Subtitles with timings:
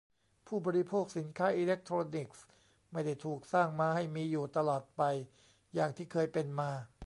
[0.47, 2.45] ผู้บริโภคสินค้าอิเลคโทรนิกส์
[2.91, 5.01] ไม่ได้ถูกสร้างมาให้มีอยู่ตลอดไป
[5.73, 6.71] อย่างที่เคยเป็นมา